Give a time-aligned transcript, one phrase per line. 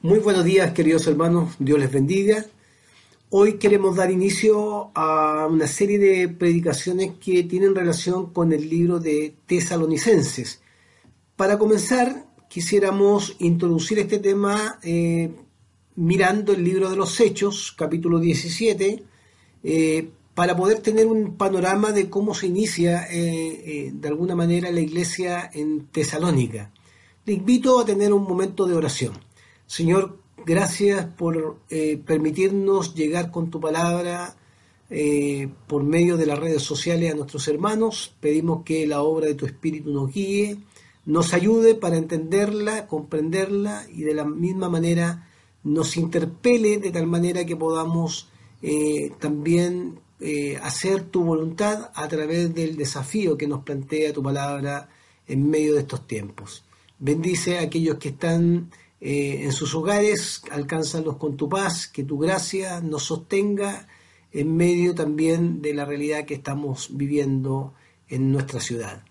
[0.00, 2.46] Muy buenos días, queridos hermanos, Dios les bendiga.
[3.30, 9.00] Hoy queremos dar inicio a una serie de predicaciones que tienen relación con el libro
[9.00, 10.62] de Tesalonicenses.
[11.34, 15.32] Para comenzar, quisiéramos introducir este tema eh,
[15.96, 19.02] mirando el libro de los Hechos, capítulo 17,
[19.64, 24.80] eh, para poder tener un panorama de cómo se inicia eh, de alguna manera la
[24.80, 26.70] iglesia en Tesalónica.
[27.24, 29.27] Le invito a tener un momento de oración.
[29.68, 34.34] Señor, gracias por eh, permitirnos llegar con tu palabra
[34.88, 38.14] eh, por medio de las redes sociales a nuestros hermanos.
[38.18, 40.56] Pedimos que la obra de tu Espíritu nos guíe,
[41.04, 45.28] nos ayude para entenderla, comprenderla y de la misma manera
[45.64, 48.30] nos interpele de tal manera que podamos
[48.62, 50.00] eh, también
[50.62, 54.88] hacer tu voluntad a través del desafío que nos plantea tu palabra
[55.28, 56.64] en medio de estos tiempos.
[56.98, 62.18] Bendice a aquellos que están eh, en sus hogares, alcánzalos con tu paz, que tu
[62.18, 63.86] gracia nos sostenga
[64.32, 67.74] en medio también de la realidad que estamos viviendo
[68.08, 69.04] en nuestra ciudad.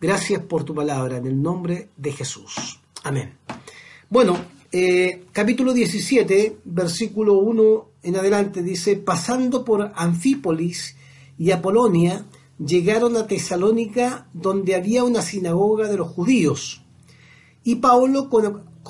[0.00, 2.80] Gracias por tu palabra, en el nombre de Jesús.
[3.02, 3.34] Amén.
[4.08, 4.38] Bueno,
[4.72, 10.96] eh, capítulo 17, versículo 1 en adelante dice, pasando por Anfípolis
[11.38, 12.24] y Apolonia,
[12.58, 16.82] llegaron a Tesalónica, donde había una sinagoga de los judíos.
[17.62, 18.28] Y Pablo,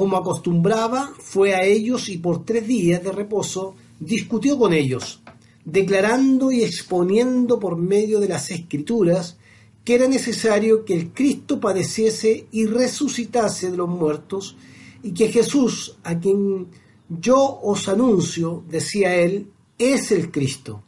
[0.00, 5.20] como acostumbraba, fue a ellos y por tres días de reposo discutió con ellos,
[5.62, 9.36] declarando y exponiendo por medio de las escrituras
[9.84, 14.56] que era necesario que el Cristo padeciese y resucitase de los muertos,
[15.02, 16.68] y que Jesús, a quien
[17.10, 20.82] yo os anuncio, decía él, es el Cristo.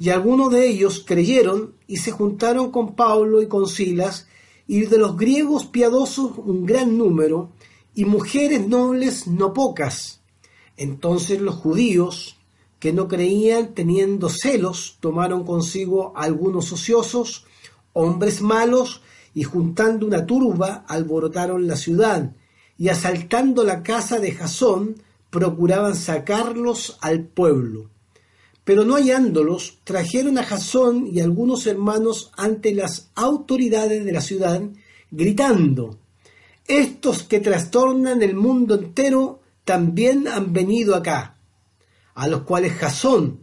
[0.00, 4.26] Y algunos de ellos creyeron y se juntaron con Pablo y con Silas,
[4.66, 7.52] y de los griegos piadosos un gran número,
[8.00, 10.22] y mujeres nobles no pocas.
[10.78, 12.38] Entonces los judíos,
[12.78, 17.44] que no creían teniendo celos, tomaron consigo algunos ociosos,
[17.92, 19.02] hombres malos,
[19.34, 22.34] y juntando una turba alborotaron la ciudad,
[22.78, 24.94] y asaltando la casa de Jasón,
[25.28, 27.90] procuraban sacarlos al pueblo.
[28.64, 34.62] Pero no hallándolos, trajeron a Jasón y algunos hermanos ante las autoridades de la ciudad,
[35.10, 35.99] gritando,
[36.78, 41.36] estos que trastornan el mundo entero también han venido acá,
[42.14, 43.40] a los cuales Jasón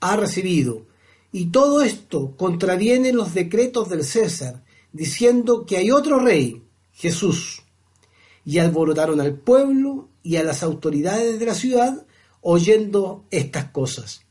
[0.00, 0.86] ha recibido.
[1.32, 6.62] Y todo esto contraviene los decretos del César, diciendo que hay otro rey,
[6.92, 7.62] Jesús.
[8.44, 12.06] Y alborotaron al pueblo y a las autoridades de la ciudad
[12.40, 14.22] oyendo estas cosas.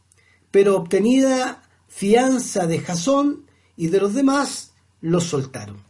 [0.49, 3.45] Pero obtenida fianza de Jasón
[3.77, 5.83] y de los demás, los soltaron.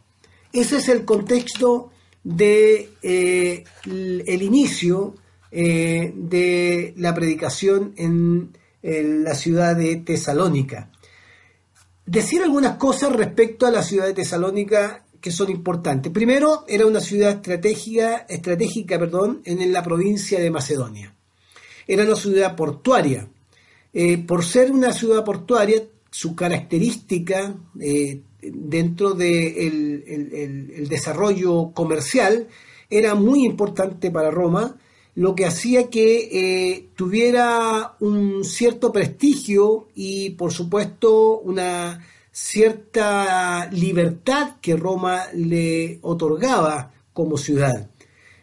[0.52, 1.90] Ese es el contexto
[2.24, 5.14] de eh, el inicio
[5.50, 10.90] eh, de la predicación en, la ciudad de Tesalónica.
[12.04, 16.10] Decir algunas cosas respecto a la ciudad de Tesalónica que son importantes.
[16.10, 21.14] Primero, era una ciudad estratégica, estratégica perdón, en la provincia de Macedonia.
[21.86, 23.28] Era una ciudad portuaria.
[23.92, 25.80] Eh, por ser una ciudad portuaria,
[26.10, 27.54] su característica
[28.42, 30.44] dentro del de
[30.76, 32.48] el, desarrollo comercial
[32.90, 34.76] era muy importante para Roma,
[35.14, 44.56] lo que hacía que eh, tuviera un cierto prestigio y por supuesto una cierta libertad
[44.60, 47.90] que Roma le otorgaba como ciudad.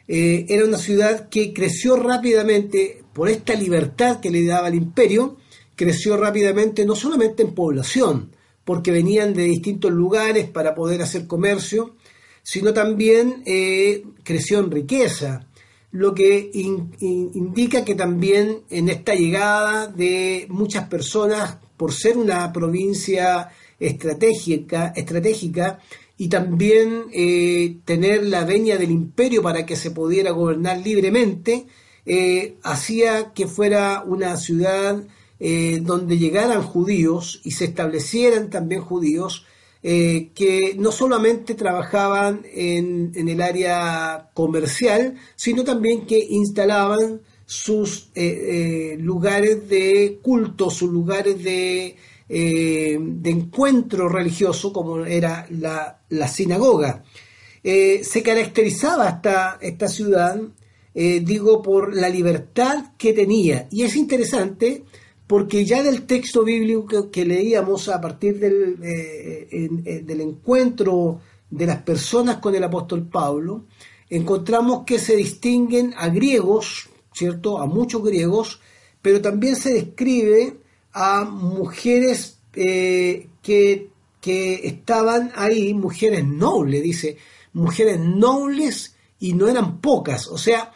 [0.07, 5.37] Eh, era una ciudad que creció rápidamente por esta libertad que le daba el imperio,
[5.75, 8.31] creció rápidamente no solamente en población,
[8.69, 11.95] porque venían de distintos lugares para poder hacer comercio,
[12.43, 15.47] sino también eh, creció en riqueza,
[15.89, 23.49] lo que indica que también en esta llegada de muchas personas, por ser una provincia
[23.79, 25.79] estratégica, estratégica
[26.15, 31.65] y también eh, tener la veña del imperio para que se pudiera gobernar libremente,
[32.05, 35.01] eh, hacía que fuera una ciudad
[35.39, 39.45] eh, donde llegaran judíos y se establecieran también judíos
[39.81, 48.97] eh, que no solamente trabajaban en, el área comercial, sino también que instalaban sus eh,
[48.99, 51.95] lugares de culto, sus lugares de,
[52.27, 57.03] de encuentro religioso, como era la, la sinagoga.
[57.63, 60.39] se caracterizaba esta, esta ciudad
[61.01, 63.67] eh, digo, por la libertad que tenía.
[63.71, 64.83] Y es interesante
[65.29, 71.67] porque ya del texto bíblico que, leíamos a partir del, eh, eh, del encuentro de
[71.67, 73.65] las personas con el apóstol Pablo,
[74.09, 77.59] encontramos que se distinguen a griegos, ¿cierto?
[77.59, 78.59] A muchos griegos,
[79.03, 80.57] pero también se describe
[80.93, 83.29] a mujeres que,
[84.19, 87.17] que estaban ahí, mujeres nobles, dice,
[87.53, 90.25] mujeres nobles y no eran pocas.
[90.25, 90.71] O sea,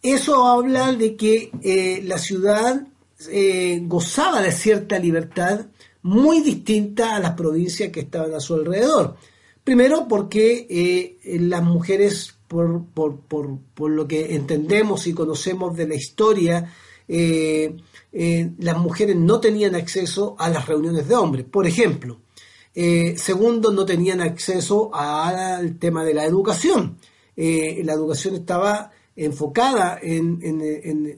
[0.00, 2.86] eso habla de que eh, la ciudad
[3.30, 5.66] eh, gozaba de cierta libertad
[6.02, 9.16] muy distinta a las provincias que estaban a su alrededor.
[9.64, 15.94] Primero porque eh, las mujeres, por, por, por, lo que entendemos y conocemos de la
[15.96, 16.72] historia,
[17.08, 22.20] las mujeres no tenían acceso a las reuniones de hombres, por ejemplo.
[22.72, 26.98] segundo, no tenían acceso al tema de la educación.
[27.36, 30.38] Eh, la educación estaba enfocada en,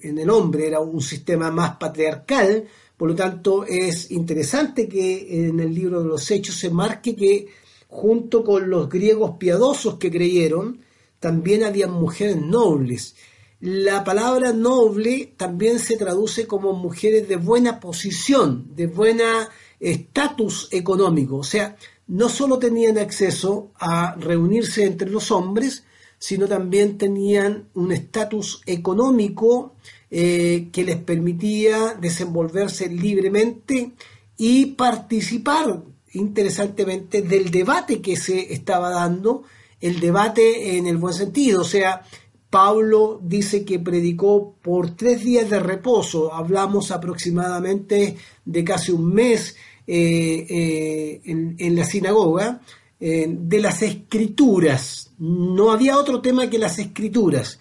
[0.03, 2.67] el hombre, era un sistema más patriarcal,
[2.97, 7.49] por lo tanto es interesante que en el libro de los Hechos se marque que
[7.89, 10.81] junto con los griegos piadosos que creyeron,
[11.19, 13.17] también había mujeres nobles.
[13.61, 19.49] La palabra noble también se traduce como mujeres de buena posición, de buena
[19.81, 21.39] estatus económico.
[21.39, 25.85] O sea, no solo tenían acceso a reunirse entre los hombres,
[26.19, 29.75] sino también tenían un estatus económico
[30.11, 33.93] eh, que les permitía desenvolverse libremente
[34.37, 35.83] y participar
[36.13, 39.45] interesantemente del debate que se estaba dando,
[39.81, 42.03] el debate en el buen sentido, o sea,
[42.51, 49.55] Pablo dice que predicó por tres días de reposo, hablamos aproximadamente de casi un mes
[49.87, 52.63] eh, eh, en, la sinagoga,
[53.01, 57.61] de las escrituras, no había otro tema que las escrituras.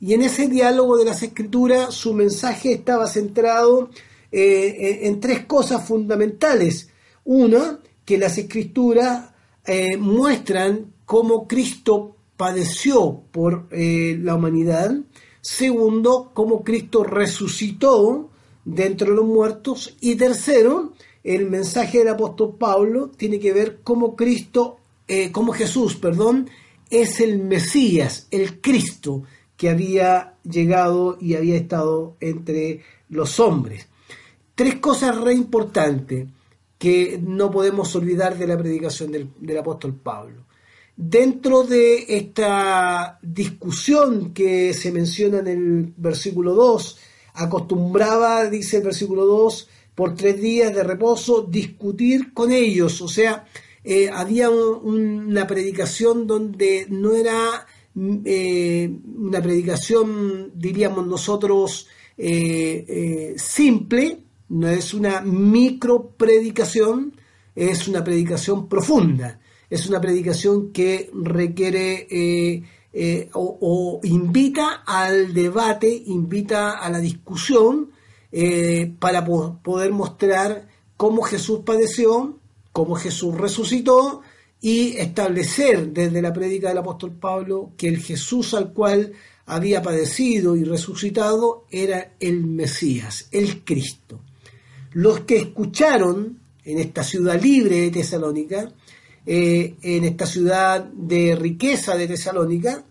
[0.00, 3.90] Y en ese diálogo de las escrituras su mensaje estaba centrado
[4.30, 6.90] eh, en tres cosas fundamentales.
[7.24, 9.30] Una, que las escrituras
[9.64, 14.94] eh, muestran cómo Cristo padeció por eh, la humanidad.
[15.40, 18.30] Segundo, cómo Cristo resucitó
[18.64, 19.96] dentro de los muertos.
[20.00, 20.92] Y tercero,
[21.26, 24.78] el mensaje del apóstol Pablo tiene que ver cómo Cristo,
[25.32, 26.48] cómo Jesús, perdón,
[26.88, 29.24] es el Mesías, el Cristo
[29.56, 33.88] que había llegado y había estado entre los hombres.
[34.54, 36.26] Tres cosas re importantes
[36.78, 40.44] que no podemos olvidar de la predicación del, apóstol Pablo.
[40.96, 46.98] Dentro de esta discusión que se menciona en el versículo 2,
[47.34, 53.46] acostumbraba, dice el versículo 2, por tres días de reposo, discutir con ellos, o sea,
[53.82, 57.66] eh, había una predicación donde no era
[58.24, 61.88] eh, una predicación, diríamos nosotros,
[62.18, 64.18] eh, simple,
[64.50, 67.18] no es una micro predicación,
[67.54, 69.40] es una predicación profunda,
[69.70, 72.68] es una predicación que requiere
[73.32, 77.92] o, invita al debate, invita a la discusión
[78.98, 82.38] para poder mostrar cómo Jesús padeció,
[82.72, 84.22] cómo Jesús resucitó
[84.60, 89.12] y establecer desde la prédica del apóstol Pablo que el Jesús al cual
[89.46, 94.20] había padecido y resucitado era el Mesías, el Cristo.
[94.92, 98.72] Los que escucharon en esta ciudad libre de Tesalónica,
[99.24, 102.84] eh, en esta ciudad de riqueza de Tesalónica,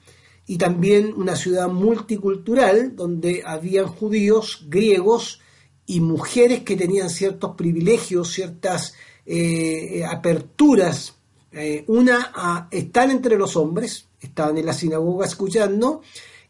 [0.48, 5.42] y también una ciudad multicultural donde habían judíos, griegos
[5.86, 8.94] y mujeres que tenían ciertos privilegios, ciertas
[9.26, 11.16] eh, aperturas.
[11.52, 16.02] Eh, una a estar entre los hombres, estaban en la sinagoga escuchando,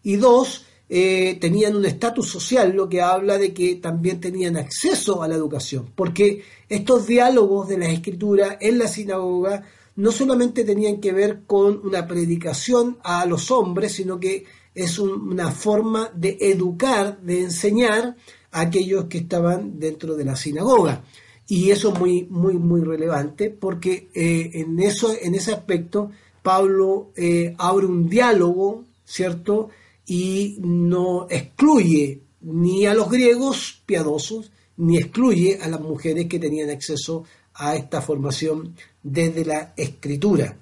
[0.04, 5.24] y dos, eh, tenían un estatus social, lo que habla de que también tenían acceso
[5.24, 9.64] a la educación, porque estos diálogos de la escritura en la sinagoga
[9.96, 15.52] no solamente tenían que ver con una predicación a los hombres, sino que es una
[15.52, 18.18] forma de educar, de enseñar
[18.52, 21.04] a aquellos que estaban dentro de la sinagoga.
[21.48, 26.12] Y eso es muy, muy, muy relevante porque eh, en, eso, en ese aspecto
[26.42, 29.70] Pablo eh, abre un diálogo, ¿cierto?
[30.06, 36.70] Y no excluye ni a los griegos piadosos, ni excluye a las mujeres que tenían
[36.70, 37.24] acceso
[37.56, 40.58] a esta formación desde la escritura.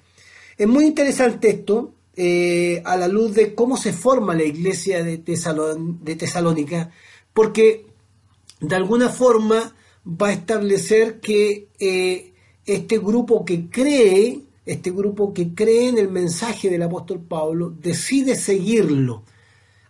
[0.56, 5.18] Es muy interesante esto eh, a la luz de cómo se forma la iglesia de,
[5.18, 6.90] Tesalónica,
[7.32, 7.86] porque
[8.60, 9.74] de alguna forma
[10.06, 12.32] va a establecer que eh,
[12.64, 18.36] este grupo que cree, este grupo que cree en el mensaje del apóstol Pablo, decide
[18.36, 19.24] seguirlo.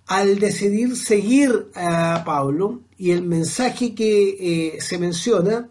[0.07, 5.69] Al decidir seguir a Pablo y el mensaje que eh, se menciona,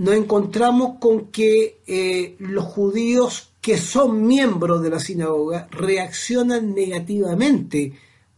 [0.00, 7.92] nos encontramos con que los judíos que son miembros de la sinagoga reaccionan negativamente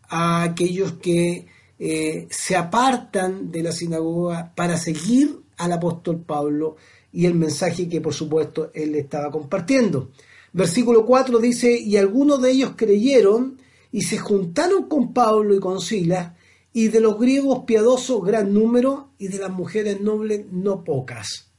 [0.09, 1.47] a aquellos que
[1.79, 6.77] eh, se apartan de la sinagoga para seguir al apóstol Pablo
[7.13, 10.11] y el mensaje que por supuesto él estaba compartiendo.
[10.53, 13.59] Versículo 4 dice, y algunos de ellos creyeron
[13.93, 16.33] y se juntaron con Pablo y con Silas,
[16.73, 21.52] y de los griegos piadosos gran número, y de las mujeres nobles no pocas.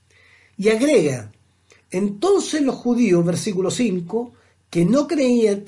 [0.63, 1.29] Y agrega,
[1.91, 4.32] entonces los judíos, versículo 5,
[4.70, 5.65] que no creían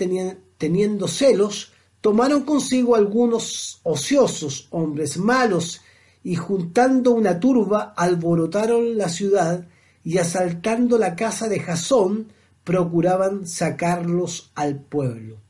[0.58, 5.82] teniendo celos, tomaron consigo algunos ociosos, hombres malos,
[6.24, 9.68] y juntando una turba, alborotaron la ciudad
[10.02, 12.32] y asaltando la casa de Jasón,
[12.64, 15.42] procuraban sacarlos al pueblo.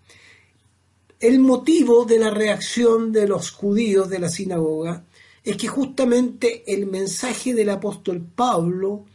[1.20, 5.06] El motivo de la reacción de los judíos de la sinagoga
[5.44, 9.06] es que justamente el mensaje del apóstol Pablo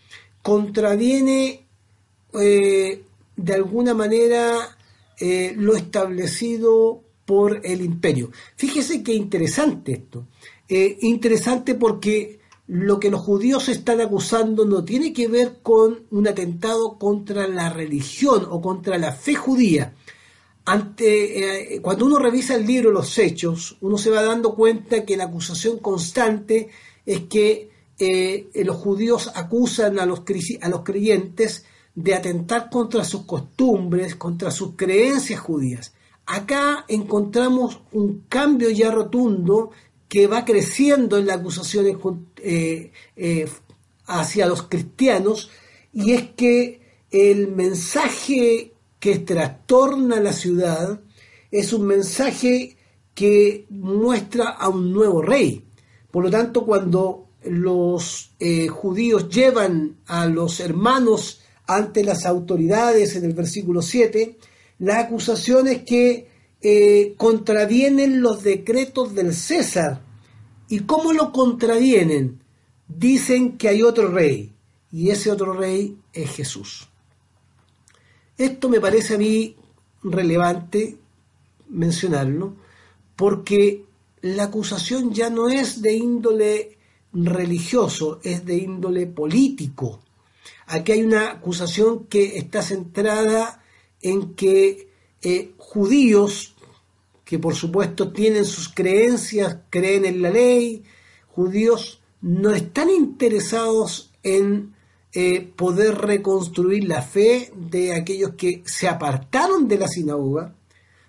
[0.42, 1.66] contraviene
[2.34, 3.02] eh,
[3.36, 4.76] de alguna manera
[5.18, 8.30] eh, lo establecido por el imperio.
[8.56, 10.26] Fíjese qué interesante esto.
[10.68, 16.28] Eh, interesante porque lo que los judíos están acusando no tiene que ver con un
[16.28, 19.94] atentado contra la religión o contra la fe judía.
[20.64, 25.24] Ante, cuando uno revisa el libro Los Hechos, uno se va dando cuenta que la
[25.24, 26.68] acusación constante
[27.04, 27.70] es que
[28.00, 30.22] eh, los judíos acusan a los,
[30.62, 35.92] a los creyentes de atentar contra sus costumbres, contra sus creencias judías.
[36.24, 39.70] Acá encontramos un cambio ya rotundo
[40.08, 41.86] que va creciendo en la acusación
[42.38, 43.48] eh, eh,
[44.06, 45.50] hacia los cristianos
[45.92, 46.80] y es que
[47.10, 51.00] el mensaje que trastorna la ciudad
[51.50, 52.76] es un mensaje
[53.14, 55.66] que muestra a un nuevo rey.
[56.10, 63.24] Por lo tanto, cuando los eh, judíos llevan a los hermanos ante las autoridades en
[63.24, 64.36] el versículo 7,
[64.80, 66.28] la acusación es que
[66.62, 70.02] eh, contravienen los decretos del César.
[70.68, 72.40] ¿Y cómo lo contravienen?
[72.88, 74.52] Dicen que hay otro rey,
[74.90, 76.88] y ese otro rey es Jesús.
[78.36, 79.56] Esto me parece a mí
[80.02, 80.96] relevante
[81.68, 82.56] mencionarlo,
[83.16, 83.84] porque
[84.22, 86.78] la acusación ya no es de índole
[87.12, 90.00] religioso, es de índole político.
[90.66, 93.62] Aquí hay una acusación que está centrada
[94.00, 94.88] en que
[95.22, 96.54] eh, judíos,
[97.24, 100.84] que por supuesto tienen sus creencias, creen en la ley,
[101.28, 104.74] judíos no están interesados en
[105.12, 110.54] eh, poder reconstruir la fe de aquellos que se apartaron de la sinagoga,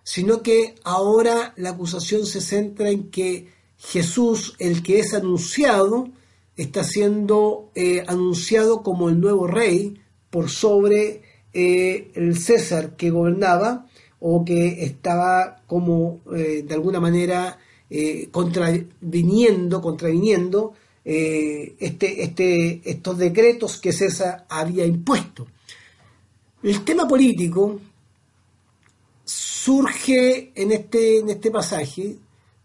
[0.04, 3.48] sino que ahora la acusación se centra en que
[3.84, 6.10] Jesús, el que es anunciado,
[6.56, 11.22] está siendo eh, anunciado como el nuevo rey por sobre
[11.54, 13.88] eh, el César que gobernaba
[14.20, 17.58] o que estaba como eh, de alguna manera
[18.32, 20.72] contraviniendo, contraviniendo
[21.04, 25.46] este, este, estos decretos que César había impuesto.
[26.64, 27.82] El tema político
[29.26, 32.16] surge en este, en este pasaje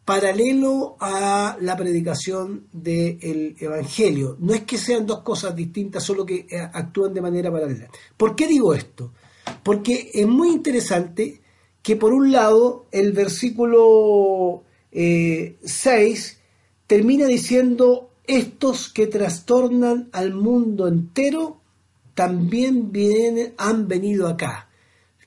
[0.07, 4.37] paralelo a la predicación del Evangelio.
[4.39, 7.89] No es que sean dos cosas distintas, solo que eh, actúan de manera paralela.
[8.17, 9.13] ¿Por qué digo esto?
[9.65, 11.41] Porque es muy interesante
[11.83, 16.37] que por un lado el versículo 6 eh,
[16.87, 21.61] termina diciendo, estos que trastornan al mundo entero
[22.15, 22.93] también
[23.59, 24.69] han venido acá.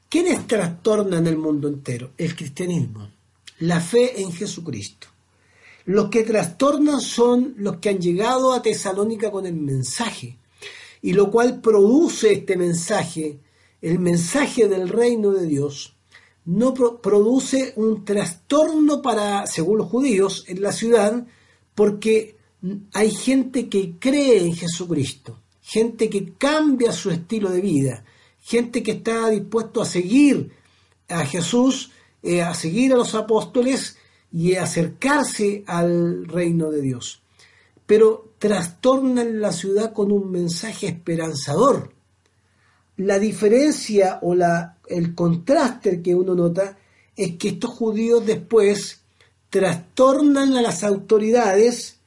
[0.07, 2.11] ¿Quiénes trastornan el mundo entero?
[2.17, 3.18] El cristianismo
[3.59, 5.07] la fe en Jesucristo.
[5.85, 10.37] Los que trastornan son los que han llegado a Tesalónica con el mensaje,
[11.01, 13.39] y lo cual produce este mensaje,
[13.81, 15.95] el mensaje del reino de Dios,
[16.45, 21.25] no produce un trastorno para, según los judíos, en la ciudad,
[21.75, 22.37] porque
[22.93, 28.03] hay gente que cree en Jesucristo, gente que cambia su estilo de vida,
[28.41, 30.51] gente que está dispuesto a seguir
[31.07, 31.91] a Jesús
[32.23, 33.97] eh, a seguir a los apóstoles
[34.31, 37.21] y acercarse al reino de Dios.
[37.85, 41.91] pero trastornan la ciudad con un mensaje esperanzador.
[42.97, 46.77] La diferencia o la, el contraste que uno nota
[47.15, 49.01] es que estos judíos después
[49.49, 51.99] trastornan a las autoridades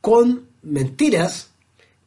[0.00, 1.50] con mentiras,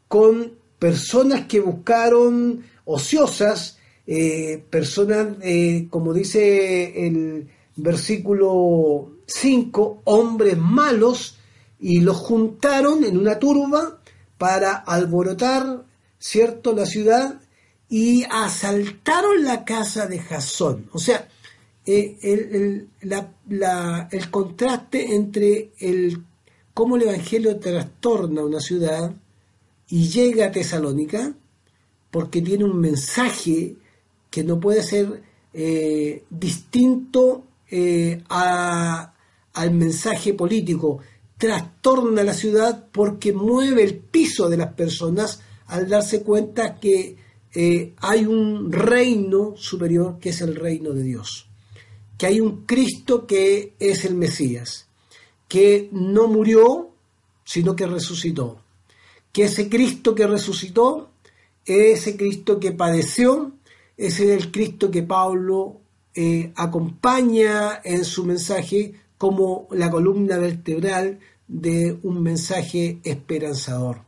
[0.07, 3.77] con personas que buscaron ociosas,
[4.13, 11.37] eh, personas, eh, como dice el versículo 5, hombres malos,
[11.79, 14.01] y los juntaron en una turba
[14.37, 15.85] para alborotar,
[16.19, 17.39] ¿cierto?, la ciudad
[17.87, 20.89] y asaltaron la casa de Jasón.
[20.91, 21.29] O sea,
[21.85, 26.21] eh, el, el, contraste entre el,
[26.73, 29.15] cómo el Evangelio trastorna una ciudad
[29.87, 31.33] y llega a Tesalónica,
[32.09, 33.77] porque tiene un mensaje
[34.31, 35.21] que no puede ser
[35.53, 40.99] eh, distinto eh, al mensaje político.
[41.37, 47.17] Trastorna la ciudad porque mueve el piso de las personas al darse cuenta que
[47.97, 51.47] hay un reino superior que es el reino de Dios.
[52.17, 54.87] Que hay un Cristo que es el Mesías,
[55.47, 56.91] que no murió,
[57.43, 58.61] sino que resucitó,
[59.33, 61.09] que ese Cristo que resucitó,
[61.65, 63.51] ese Cristo que padeció,
[64.01, 65.79] ese es el Cristo que Pablo
[66.15, 74.01] eh, acompaña en su mensaje como la columna vertebral de un mensaje esperanzador.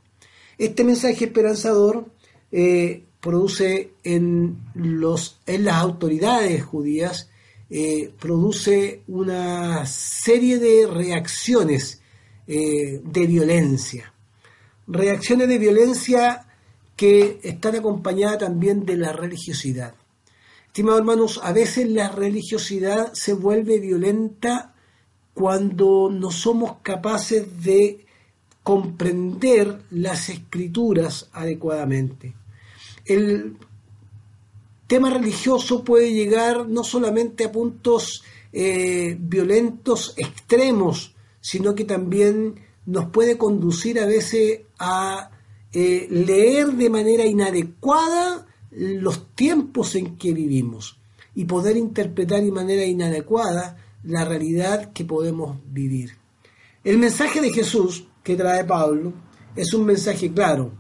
[0.58, 2.08] Este mensaje esperanzador
[2.52, 7.30] eh, produce en, los, en las autoridades judías
[7.70, 12.02] eh, produce una serie de reacciones
[12.48, 14.12] de violencia.
[14.88, 16.43] Reacciones de violencia
[16.96, 19.96] que están acompañadas también de la religiosidad.
[20.68, 24.74] Estimados hermanos, a veces la religiosidad se vuelve violenta
[25.34, 28.06] cuando no somos capaces de
[28.64, 32.34] comprender las escrituras adecuadamente.
[33.06, 33.58] El
[34.88, 43.10] tema religioso puede llegar no solamente a puntos eh, violentos extremos, sino que también nos
[43.10, 45.33] puede conducir a veces a
[45.74, 50.98] eh, leer de manera inadecuada los tiempos en que vivimos
[51.36, 56.18] y poder interpretar de manera inadecuada la realidad que podemos vivir.
[56.84, 59.14] El mensaje de Jesús que trae Pablo
[59.56, 60.72] es un mensaje claro,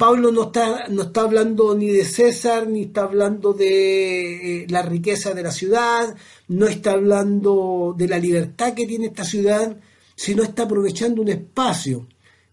[0.00, 4.80] Pablo no está, no está hablando ni de César, ni está hablando de eh, la
[4.80, 6.16] riqueza de la ciudad,
[6.48, 9.76] no está hablando de la libertad que tiene esta ciudad,
[10.16, 12.08] sino está aprovechando un espacio,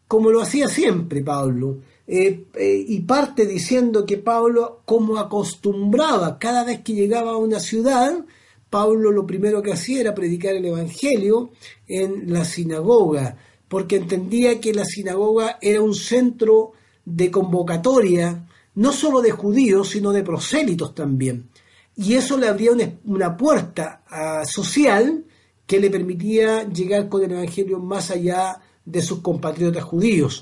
[0.08, 1.80] como lo hacía siempre Pablo.
[2.08, 7.60] Eh, eh, y parte diciendo que Pablo, como acostumbraba cada vez que llegaba a una
[7.60, 8.26] ciudad,
[8.70, 11.52] Pablo lo primero que hacía era predicar el Evangelio
[11.88, 16.72] en la sinagoga, porque entendía que la sinagoga era un centro
[17.04, 21.50] de convocatoria, no solo de judíos, sino de prosélitos también.
[21.96, 22.72] Y eso le abría
[23.06, 25.26] una, puerta ah, social
[25.66, 30.42] que le permitía llegar con el Evangelio más allá de sus compatriotas judíos.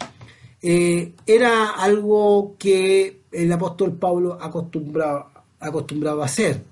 [0.62, 6.64] Eh, era algo que el apóstol Pablo acostumbraba, acostumbraba a hacer.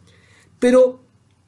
[0.60, 1.00] Pero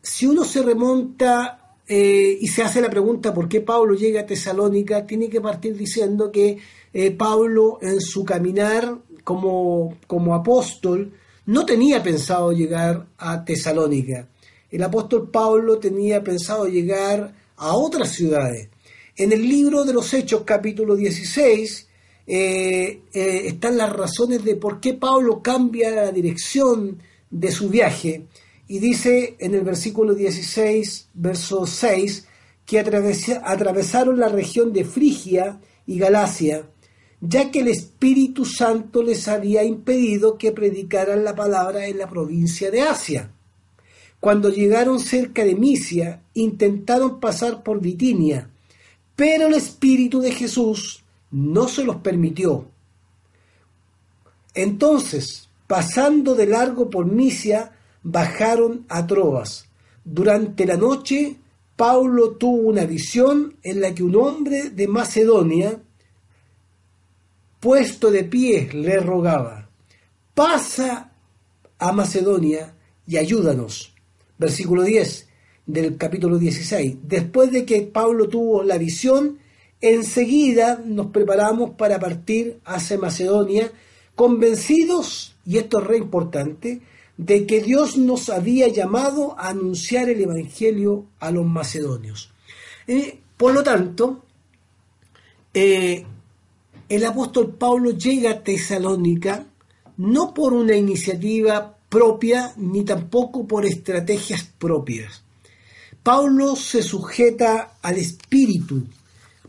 [0.01, 4.25] si uno se remonta eh, y se hace la pregunta por qué Pablo llega a
[4.25, 6.57] Tesalónica, tiene que partir diciendo que
[6.91, 11.13] eh, Pablo en su caminar como, como apóstol
[11.45, 14.27] no tenía pensado llegar a Tesalónica.
[14.71, 18.69] El apóstol Pablo tenía pensado llegar a otras ciudades.
[19.17, 21.87] En el libro de los Hechos capítulo 16
[22.27, 26.99] eh, eh, están las razones de por qué Pablo cambia la dirección
[27.29, 28.27] de su viaje
[28.67, 32.27] y dice en el versículo 16, verso 6,
[32.65, 36.65] que atravesaron la región de Frigia y Galacia
[37.21, 42.69] ya que el Espíritu Santo les había impedido que predicaran la palabra en la provincia
[42.71, 43.31] de Asia.
[44.19, 48.49] Cuando llegaron cerca de Misia, intentaron pasar por Bitinia,
[49.15, 52.67] pero el Espíritu de Jesús no se los permitió.
[54.53, 57.71] Entonces, pasando de largo por Misia,
[58.03, 59.67] bajaron a Troas.
[60.03, 61.37] Durante la noche,
[61.75, 65.81] Paulo tuvo una visión en la que un hombre de Macedonia,
[67.59, 69.69] puesto de pie, le rogaba,
[70.33, 71.11] pasa
[71.79, 72.75] a Macedonia
[73.07, 73.93] y ayúdanos.
[74.37, 75.24] Versículo 10
[75.65, 76.97] del capítulo 16.
[77.03, 79.39] Después de que Pablo tuvo la visión,
[79.81, 83.71] enseguida nos preparamos para partir hacia Macedonia,
[84.15, 86.81] convencidos, y esto es re importante,
[87.17, 92.31] de que Dios nos había llamado a anunciar el Evangelio a los macedonios.
[92.87, 94.23] Eh, por lo tanto,
[95.53, 96.05] eh,
[96.89, 99.45] el apóstol Pablo llega a Tesalónica
[99.97, 105.24] no por una iniciativa propia ni tampoco por estrategias propias.
[106.05, 108.83] Pablo se sujeta al Espíritu.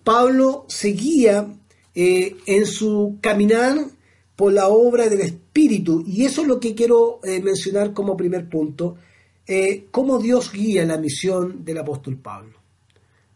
[0.03, 1.47] Pablo seguía
[1.95, 3.77] eh, en su caminar
[4.35, 6.03] por la obra del Espíritu.
[6.07, 8.97] Y eso es lo que quiero eh, mencionar como primer punto,
[9.47, 12.57] eh, cómo Dios guía la misión del apóstol Pablo.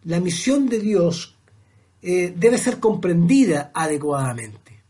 [0.04, 1.37] La misión de Dios
[2.00, 4.80] debe ser comprendida adecuadamente.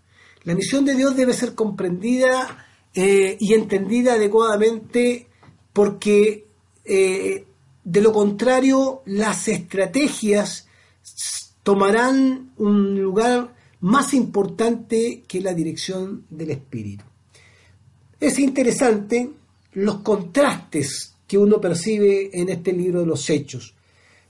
[0.45, 2.65] La misión de Dios debe ser comprendida
[2.95, 5.27] y entendida adecuadamente
[5.73, 6.47] porque
[7.85, 10.67] de lo contrario las estrategias
[11.63, 17.05] tomarán un lugar más importante que la dirección del espíritu.
[18.19, 19.31] Es interesante
[19.73, 23.75] los contrastes que uno percibe en este libro de los hechos.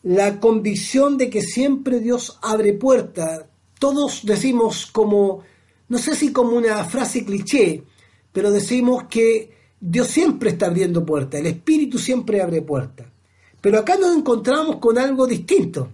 [0.02, 3.44] La convicción de que siempre Dios abre puertas.
[3.78, 5.42] Todos decimos como,
[5.88, 7.82] no sé si como una frase cliché,
[8.32, 13.06] pero decimos que Dios siempre está abriendo puertas, el Espíritu siempre abre puertas.
[13.60, 15.90] Pero acá nos encontramos con algo distinto.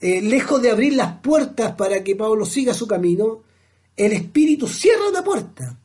[0.00, 3.42] Eh, lejos de abrir las puertas para que Pablo siga su camino,
[3.96, 5.76] el Espíritu cierra una puerta,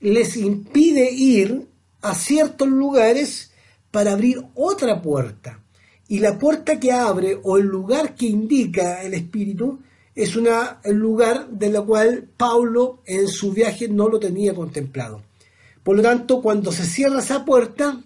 [0.00, 1.66] les impide ir
[2.02, 3.50] a ciertos lugares
[3.90, 5.60] para abrir otra puerta.
[6.08, 9.78] Y la puerta que abre o el lugar que indica el Espíritu
[10.14, 15.22] es una, lugar de la cual Pablo en su viaje no lo tenía contemplado.
[15.82, 18.02] Por lo tanto, cuando se cierra esa puerta,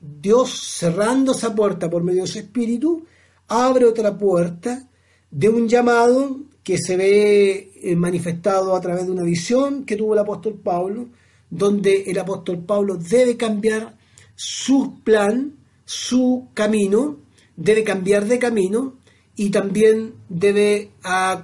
[0.00, 3.04] Dios cerrando esa puerta por medio de su Espíritu,
[3.48, 4.88] abre otra puerta
[5.30, 10.14] de un llamado que se ve eh, manifestado a través de una visión que tuvo
[10.14, 11.08] el apóstol Pablo,
[11.48, 13.96] donde el apóstol Pablo debe cambiar
[14.34, 15.54] su plan,
[15.84, 17.18] su camino,
[17.56, 18.98] debe cambiar de camino
[19.36, 20.90] y también debe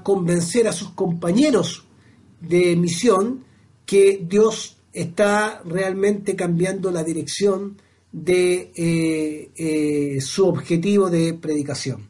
[0.02, 1.86] convencer a sus compañeros
[2.40, 3.44] de misión
[3.86, 7.76] que Dios está realmente cambiando la dirección
[8.12, 12.08] de eh, eh, su objetivo de predicación.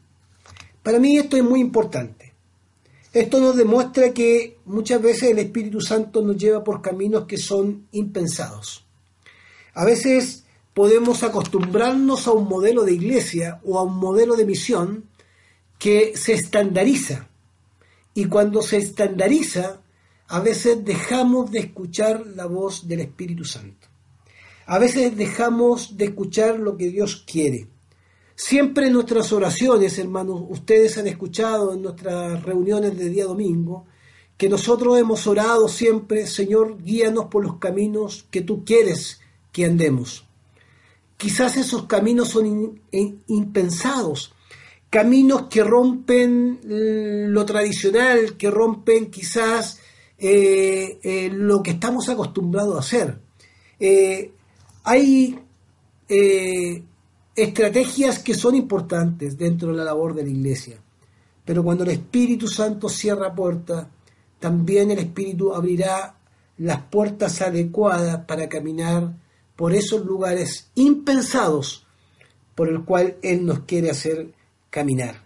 [0.83, 2.33] Para mí esto es muy importante.
[3.13, 7.87] Esto nos demuestra que muchas veces el Espíritu Santo nos lleva por caminos que son
[7.91, 8.85] impensados.
[9.75, 15.05] A veces podemos acostumbrarnos a un modelo de iglesia o a un modelo de misión
[15.77, 17.29] que se estandariza.
[18.15, 19.81] Y cuando se estandariza,
[20.27, 23.92] a veces dejamos de escuchar la voz del Espíritu Santo.
[24.65, 27.67] A veces dejamos de escuchar lo que Dios quiere.
[28.35, 33.85] Siempre en nuestras oraciones, hermanos, ustedes han escuchado en nuestras reuniones de día domingo,
[34.37, 39.21] que nosotros hemos orado siempre, Señor, guíanos por los caminos que tú quieres
[39.51, 40.25] que andemos.
[41.17, 42.81] Quizás esos caminos son
[43.27, 44.33] impensados,
[44.89, 46.59] caminos que rompen
[47.31, 49.79] lo tradicional, que rompen quizás
[50.17, 53.19] eh, eh, lo que estamos acostumbrados a hacer.
[53.79, 54.31] Eh,
[54.83, 55.39] hay
[56.09, 56.83] eh,
[57.35, 60.77] estrategias que son importantes dentro de la labor de la iglesia,
[61.45, 63.87] pero cuando el Espíritu Santo cierra puertas,
[64.39, 66.15] también el Espíritu abrirá
[66.57, 69.13] las puertas adecuadas para caminar
[69.55, 71.85] por esos lugares impensados
[72.55, 74.33] por el cual Él nos quiere hacer
[74.69, 75.23] caminar.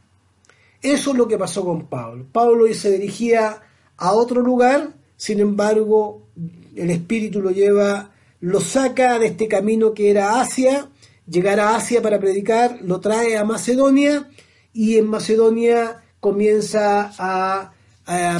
[0.82, 2.26] Eso es lo que pasó con Pablo.
[2.32, 3.62] Pablo se dirigía
[3.98, 6.28] a otro lugar, sin embargo,
[6.76, 10.90] el Espíritu lo lleva lo saca de este camino que era Asia,
[11.28, 14.30] llegar a Asia para predicar, lo trae a Macedonia
[14.74, 17.74] y en Macedonia comienza a,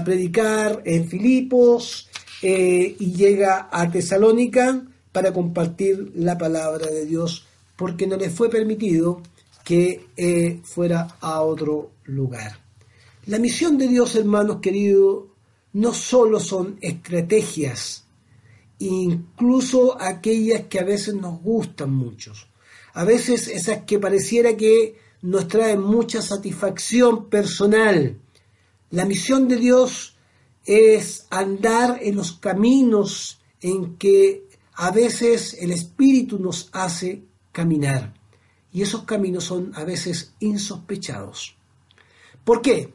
[0.06, 2.10] predicar en Filipos
[2.42, 4.82] eh, y llega a Tesalónica
[5.12, 9.22] para compartir la palabra de Dios porque no le fue permitido
[9.66, 12.58] que eh, fuera a otro lugar.
[13.26, 15.26] La misión de Dios, hermanos queridos,
[15.74, 18.07] no solo son estrategias
[18.80, 22.34] incluso aquellas que a veces nos gustan mucho.
[22.94, 28.20] A veces esas que pareciera que nos traen mucha satisfacción personal.
[28.92, 30.16] La misión de Dios
[30.66, 38.14] es andar en los caminos en que a veces el Espíritu nos hace caminar.
[38.72, 41.58] Y esos caminos son a veces insospechados.
[42.44, 42.94] ¿Por qué?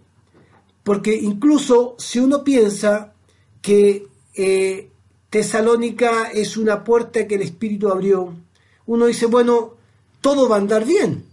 [0.85, 3.15] Porque incluso si uno piensa
[3.61, 4.92] que eh,
[5.33, 8.35] Tesalónica es una puerta que el Espíritu abrió.
[8.85, 9.77] Uno dice, bueno,
[10.21, 11.25] todo va a andar bien.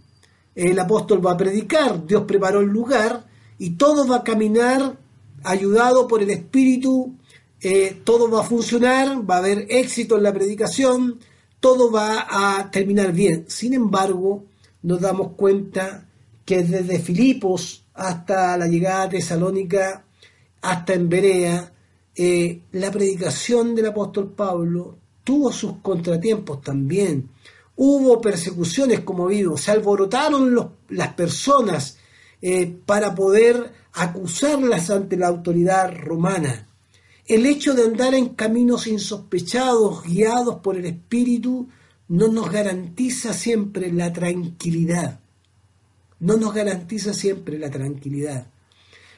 [0.54, 3.26] El apóstol va a predicar, Dios preparó el lugar
[3.58, 4.96] y todo va a caminar
[5.44, 7.14] ayudado por el Espíritu,
[7.60, 11.20] eh, todo va a funcionar, va a haber éxito en la predicación,
[11.60, 13.44] todo va a terminar bien.
[13.48, 14.46] Sin embargo,
[14.82, 16.06] nos damos cuenta
[16.46, 20.04] que desde Filipos hasta la llegada a Tesalónica
[20.62, 21.70] hasta en Berea,
[22.22, 27.30] eh, la predicación del apóstol Pablo tuvo sus contratiempos también.
[27.76, 31.96] Hubo persecuciones como vivo, se alborotaron las personas
[32.42, 36.68] eh, para poder acusarlas ante la autoridad romana.
[37.26, 41.70] El hecho de andar en caminos insospechados, guiados por el Espíritu,
[42.08, 45.20] no nos garantiza siempre la tranquilidad.
[46.18, 48.46] No nos garantiza siempre la tranquilidad.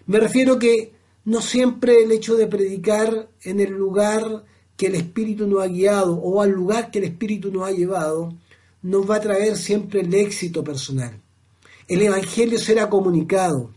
[0.07, 4.45] Me refiero que no siempre el hecho de predicar en el lugar
[4.77, 8.35] que el Espíritu nos ha guiado o al lugar que el Espíritu nos ha llevado,
[8.83, 11.21] nos va a traer siempre el éxito personal.
[11.87, 13.71] El Evangelio será comunicado,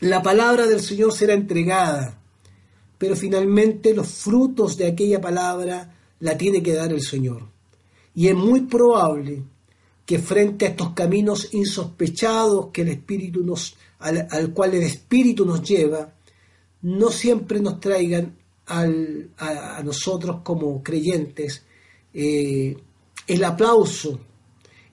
[0.00, 2.18] la palabra del Señor será entregada,
[2.98, 7.42] pero finalmente los frutos de aquella palabra la tiene que dar el Señor.
[8.14, 9.42] Y es muy probable
[10.06, 15.62] que frente a estos caminos insospechados que el Espíritu nos, al, cual el Espíritu nos
[15.62, 16.13] lleva,
[16.84, 21.64] no siempre nos traigan a, nosotros como creyentes
[22.12, 22.76] eh,
[23.26, 24.20] el aplauso,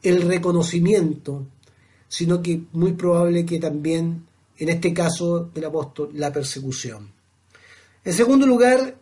[0.01, 1.47] el reconocimiento,
[2.07, 4.25] sino que muy probable que también,
[4.57, 7.11] en este caso del apóstol, la persecución.
[8.03, 8.97] En segundo lugar,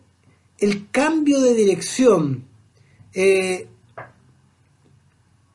[0.58, 2.44] el cambio de dirección.
[3.14, 3.68] Eh,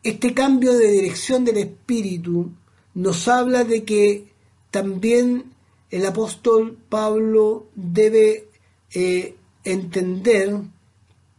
[0.04, 2.52] este cambio de dirección del espíritu
[2.94, 4.28] nos habla de que
[4.72, 5.55] también
[5.90, 8.50] el apóstol Pablo debe
[8.94, 10.60] eh, entender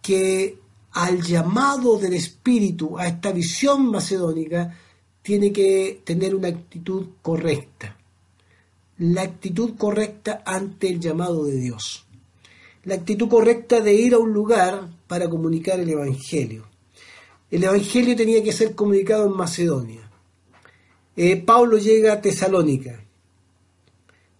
[0.03, 0.59] que
[0.93, 4.77] al llamado del espíritu, a esta visión macedónica,
[5.23, 7.97] tiene que tener una actitud correcta
[8.99, 12.07] la actitud correcta ante el llamado de Dios.
[12.85, 16.67] La actitud correcta de ir a un lugar para comunicar el Evangelio.
[17.51, 20.11] El Evangelio tenía que ser comunicado en Macedonia.
[21.17, 23.05] Eh, Pablo llega a Tesalónica.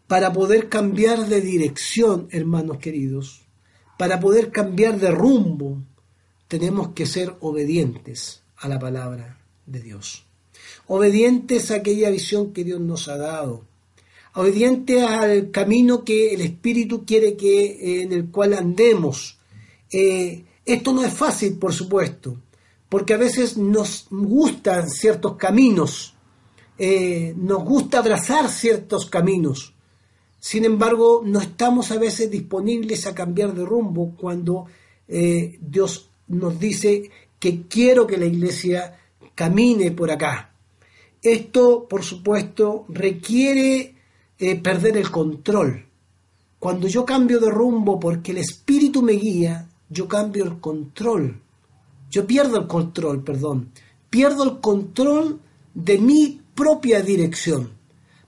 [0.07, 3.47] Para poder cambiar de dirección, hermanos queridos,
[3.99, 5.83] para poder cambiar de rumbo,
[6.49, 10.25] tenemos que ser obedientes a la palabra de Dios.
[10.87, 13.65] Obedientes a aquella visión que Dios nos ha dado
[14.37, 19.39] obediente al camino que el Espíritu quiere que eh, en el cual andemos.
[19.91, 22.37] Eh, esto no es fácil, por supuesto,
[22.89, 26.15] porque a veces nos gustan ciertos caminos,
[26.79, 29.75] eh, nos gusta abrazar ciertos caminos.
[30.47, 34.67] Sin embargo, no estamos a veces disponibles a cambiar de rumbo cuando
[35.09, 38.97] Dios nos dice que quiero que la iglesia
[39.35, 40.53] camine por acá.
[41.21, 43.97] Esto, por supuesto, requiere
[44.39, 45.85] eh, perder el control.
[46.61, 51.41] Cuando yo cambio de rumbo porque el espíritu me guía, yo cambio el control.
[52.09, 53.73] Yo pierdo el control, perdón.
[54.09, 55.41] Pierdo el control
[55.75, 57.73] de mi propia dirección.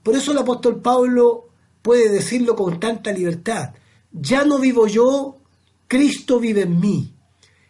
[0.03, 1.48] Por eso el apóstol Pablo
[1.89, 3.73] puede decirlo con tanta libertad.
[4.11, 5.39] Ya no vivo yo,
[5.87, 7.15] Cristo vive en mí.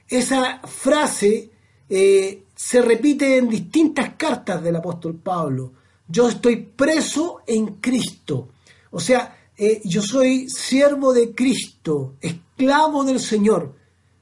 [0.09, 1.49] Esa frase
[1.87, 5.71] eh, se repite en distintas cartas del apóstol Pablo.
[6.05, 8.49] Yo estoy preso en Cristo.
[8.91, 13.73] O sea, eh, yo soy siervo de Cristo, esclavo del Señor.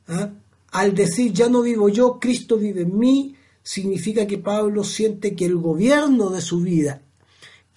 [0.09, 0.29] ¿ah?
[0.73, 5.45] Al decir ya no vivo yo, Cristo vive en mí, significa que Pablo siente que
[5.45, 7.01] el gobierno de su vida,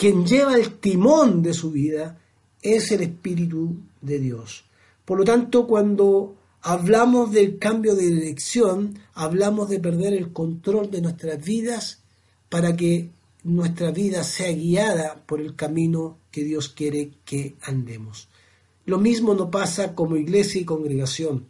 [0.01, 2.19] quien lleva el timón de su vida,
[2.63, 4.65] es el Espíritu de Dios.
[5.05, 11.03] Por lo tanto, cuando hablamos del cambio de dirección, hablamos de perder el control de
[11.03, 11.99] nuestras vidas
[12.49, 13.11] para que
[13.45, 18.29] nuestra vida sea guiada por el camino que Dios quiere que andemos.
[18.87, 21.45] Lo mismo no pasa como iglesia y congregación.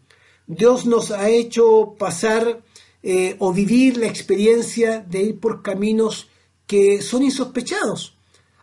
[0.48, 2.64] Dios nos ha hecho pasar
[3.04, 6.26] eh, o vivir la experiencia de ir por caminos
[6.66, 8.16] que son insospechados.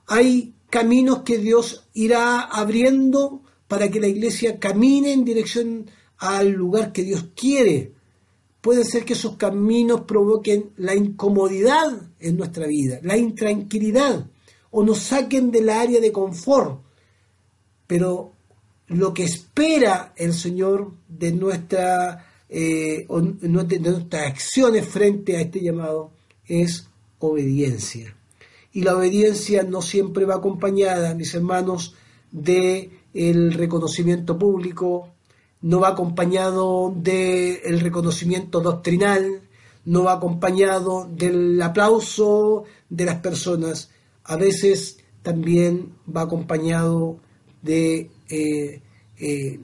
[0.07, 6.91] Hay caminos que Dios irá abriendo para que la iglesia camine en dirección al lugar
[6.91, 7.91] que Dios quiere
[8.67, 14.27] puede ser que esos caminos provoquen la incomodidad en nuestra vida, la intranquilidad,
[14.71, 16.81] o nos saquen del área de confort.
[17.87, 18.33] Pero
[18.87, 26.11] lo que espera el Señor de, nuestra, eh, de nuestras acciones frente a este llamado
[26.45, 26.89] es
[27.19, 28.17] obediencia.
[28.77, 31.95] Y la obediencia no siempre va acompañada, mis hermanos,
[32.31, 35.15] de el reconocimiento público,
[35.61, 39.41] no va acompañado del reconocimiento doctrinal,
[39.85, 43.89] no va acompañado del aplauso de las personas,
[44.25, 47.17] a veces también va acompañado
[47.63, 48.81] de, eh,
[49.17, 49.59] eh,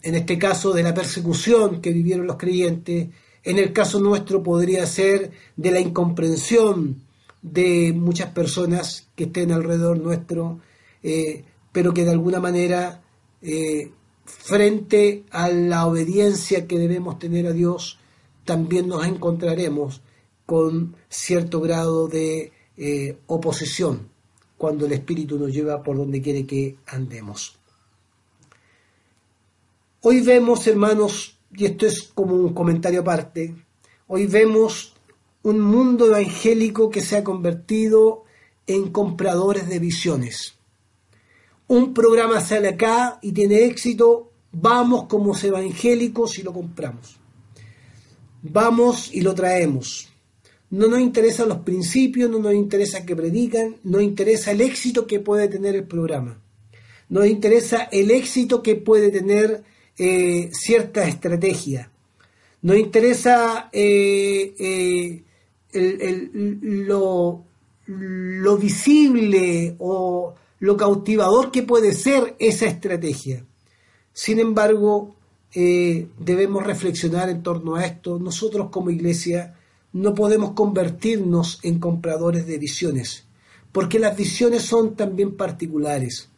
[0.00, 3.08] en este caso, de la persecución que vivieron los creyentes,
[3.42, 7.03] en el caso nuestro podría ser de la incomprensión
[7.44, 10.60] de muchas personas que estén alrededor nuestro,
[11.02, 13.02] eh, pero que de alguna manera
[13.42, 13.90] eh,
[14.24, 17.98] frente a la obediencia que debemos tener a Dios,
[18.46, 20.00] también nos encontraremos
[20.46, 24.08] con cierto grado de eh, oposición
[24.56, 27.58] cuando el Espíritu nos lleva por donde quiere que andemos.
[30.00, 33.54] Hoy vemos, hermanos, y esto es como un comentario aparte,
[34.06, 34.93] hoy vemos
[35.44, 38.24] un mundo evangélico que se ha convertido
[38.66, 40.54] en compradores de visiones.
[41.66, 47.18] Un programa sale acá y tiene éxito, vamos como evangélicos y lo compramos.
[48.42, 50.08] Vamos y lo traemos.
[50.70, 55.20] No nos interesan los principios, no nos interesa que predican, nos interesa el éxito que
[55.20, 56.40] puede tener el programa.
[57.10, 59.62] Nos interesa el éxito que puede tener
[59.98, 61.90] eh, cierta estrategia.
[62.62, 65.22] Nos interesa eh, eh,
[65.74, 67.44] lo,
[67.86, 73.44] lo visible o lo cautivador que puede ser esa estrategia.
[74.12, 75.16] Sin embargo,
[75.54, 78.18] debemos reflexionar en torno a esto.
[78.18, 79.54] Nosotros como iglesia
[79.92, 83.26] no podemos convertirnos en compradores de visiones,
[83.70, 86.28] porque las visiones son también particulares.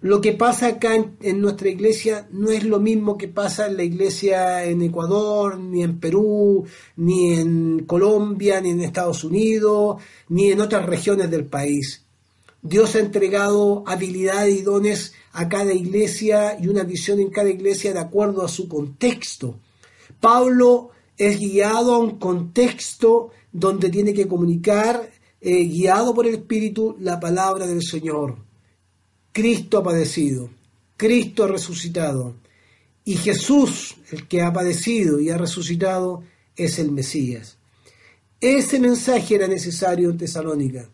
[0.00, 3.82] Lo que pasa acá en, nuestra iglesia no es lo mismo que pasa en la
[3.82, 6.64] iglesia en Ecuador, ni en Perú,
[6.96, 12.04] ni en Colombia, ni en Estados Unidos, ni en otras regiones del país.
[12.62, 17.92] Dios ha entregado habilidades y dones a cada iglesia y una visión en cada iglesia
[17.92, 19.58] de acuerdo a su contexto.
[20.20, 26.96] Pablo es guiado a un contexto donde tiene que comunicar, eh, guiado por el Espíritu,
[27.00, 28.47] la palabra del Señor.
[29.38, 30.50] Cristo ha padecido,
[30.96, 32.34] Cristo ha resucitado,
[33.04, 36.24] y Jesús, el que ha padecido y ha resucitado,
[36.56, 37.56] es el Mesías.
[38.40, 40.90] Ese mensaje era necesario en Tesalónica.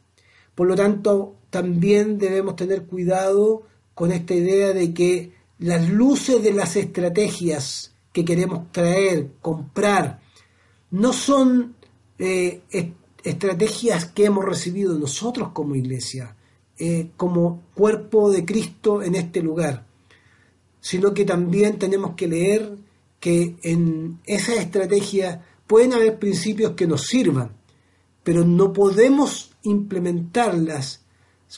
[0.54, 3.62] Por lo tanto, también debemos tener cuidado
[3.94, 10.20] con esta idea de que las luces de las estrategias que queremos traer, comprar,
[10.90, 11.76] no son
[12.18, 12.61] eh,
[13.24, 16.37] estrategias que hemos recibido nosotros como iglesia,
[16.78, 19.87] eh, como cuerpo de Cristo en este lugar,
[20.80, 22.76] sino que también tenemos que leer
[23.20, 27.52] que en esa estrategia pueden haber principios que nos sirvan,
[28.22, 31.04] pero no podemos implementarlas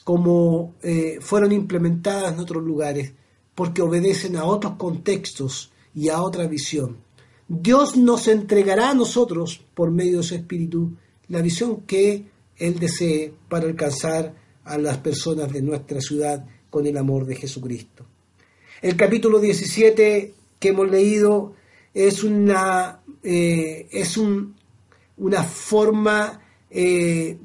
[0.05, 3.13] como eh, fueron implementadas en otros lugares,
[3.55, 6.99] porque obedecen a otros contextos y a otra visión.
[7.49, 10.93] Dios nos entregará a nosotros, por medio de su Espíritu,
[11.29, 12.27] la visión que
[12.57, 14.35] Él desee para alcanzar
[14.67, 18.05] a las personas de nuestra ciudad con el amor de Jesucristo.
[18.83, 21.55] El capítulo 17 que hemos leído
[21.95, 24.55] es una, eh, es un,
[25.17, 27.39] una forma eh,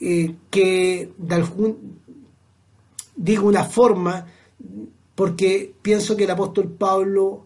[0.00, 1.12] eh, que,
[3.16, 4.26] digo una forma,
[5.14, 7.44] porque pienso que el apóstol Pablo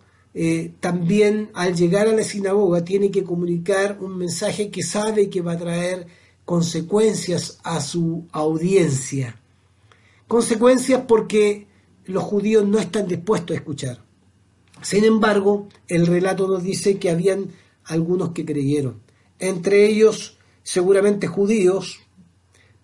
[0.81, 5.53] también al llegar a la sinagoga tiene que comunicar un mensaje que sabe que va
[5.53, 6.07] a traer
[6.45, 9.41] consecuencias a su audiencia.
[10.27, 11.67] Consecuencias porque
[12.05, 14.05] los judíos no están dispuestos a escuchar.
[14.83, 17.51] Sin embargo, el relato nos dice que habían
[17.85, 19.01] algunos que creyeron,
[19.39, 22.01] entre ellos seguramente judíos,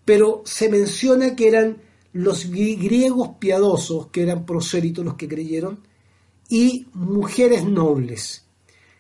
[0.05, 5.81] pero se menciona que eran los griegos piadosos, que eran prosélitos los que creyeron,
[6.49, 8.47] y mujeres nobles.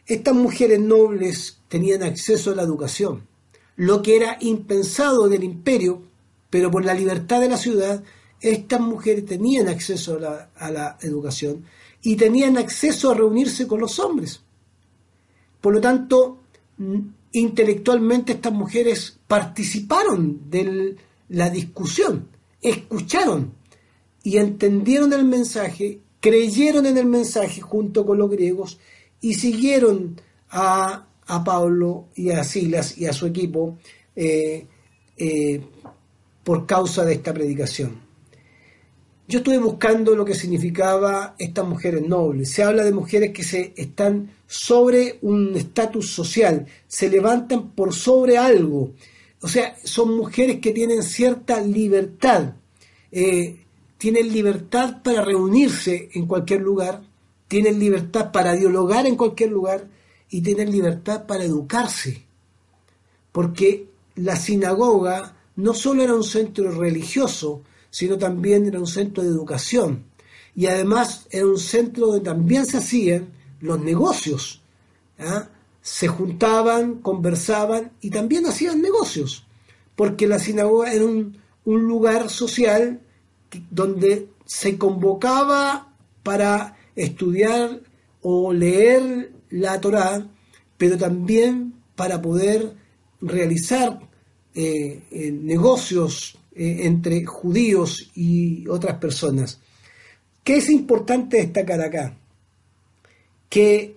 [0.06, 3.28] Estas mujeres nobles tenían acceso a la educación
[3.78, 6.02] lo que era impensado en el imperio,
[6.50, 8.02] pero por la libertad de la ciudad,
[8.40, 10.18] estas mujeres tenían acceso
[10.56, 11.64] a la, educación
[12.02, 14.40] y tenían acceso a reunirse con los hombres.
[15.60, 16.40] Por lo tanto,
[17.30, 20.96] intelectualmente estas mujeres participaron de
[21.28, 22.26] la discusión,
[22.60, 23.52] escucharon
[24.24, 28.80] y entendieron el mensaje, creyeron en el mensaje junto con los griegos
[29.20, 33.78] y siguieron a a Pablo y a Silas y a su equipo
[34.16, 34.66] eh,
[35.16, 35.60] eh,
[36.42, 38.08] por causa de esta predicación.
[39.28, 42.50] Yo estuve buscando lo que significaba estas mujeres nobles.
[42.50, 48.38] Se habla de mujeres que se están sobre un estatus social, se levantan por sobre
[48.38, 48.92] algo.
[49.42, 52.54] O sea, son mujeres que tienen cierta libertad.
[53.12, 53.66] Eh,
[53.98, 57.02] tienen libertad para reunirse en cualquier lugar,
[57.48, 59.88] tienen libertad para dialogar en cualquier lugar,
[60.30, 62.24] y tener libertad para educarse,
[63.32, 69.30] porque la sinagoga no solo era un centro religioso, sino también era un centro de
[69.30, 70.04] educación.
[70.54, 73.28] Y además era un centro donde también se hacían
[73.60, 74.60] los negocios.
[75.18, 75.48] ¿ah?
[75.80, 79.46] Se juntaban, conversaban y también hacían negocios,
[79.96, 83.00] porque la sinagoga era un, un lugar social
[83.70, 87.80] donde se convocaba para estudiar
[88.22, 90.26] o leer la Torá,
[90.76, 92.74] pero también para poder
[93.20, 93.98] realizar
[94.54, 99.60] eh, eh, negocios eh, entre judíos y otras personas.
[100.42, 102.16] ¿Qué es importante destacar acá?
[103.48, 103.96] Que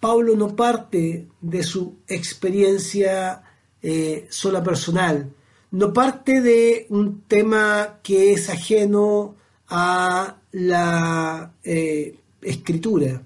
[0.00, 3.42] Pablo no parte de su experiencia
[4.28, 5.32] sola personal,
[5.70, 9.36] no parte de un tema que es ajeno
[9.68, 11.54] a la
[12.42, 13.22] escritura,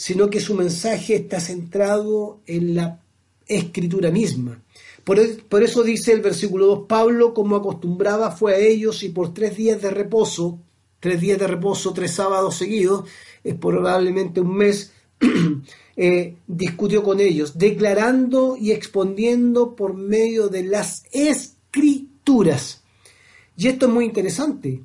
[0.00, 3.02] sino que su mensaje está centrado en la
[3.46, 4.62] escritura misma.
[5.04, 9.34] Por, por, eso dice el versículo 2, Pablo, como acostumbraba, fue a ellos y por
[9.34, 10.58] tres días de reposo,
[11.00, 13.04] tres días de reposo, tres sábados seguidos,
[13.44, 14.90] es probablemente un mes,
[15.96, 22.84] eh, discutió con ellos, declarando y exponiendo por medio de las escrituras.
[23.54, 24.80] Y esto es muy interesante,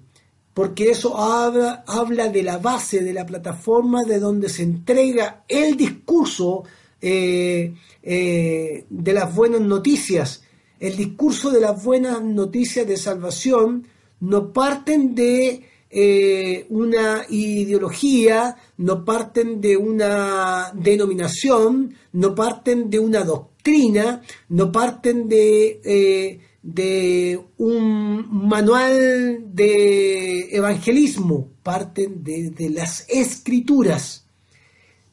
[0.56, 5.76] porque eso habla, habla de la base, de la plataforma de donde se entrega el
[5.76, 6.64] discurso
[7.01, 10.43] eh, eh, de las buenas noticias.
[10.80, 13.86] El discurso de las buenas noticias de salvación
[14.22, 23.26] no parten de eh, una ideología, no parten de una denominación, no parten de una
[23.26, 34.26] doctrina, no parten de de un manual de evangelismo, parten de, las escrituras.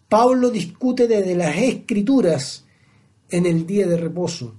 [0.09, 2.65] Pablo discute desde las escrituras
[3.29, 4.55] en el día de reposo.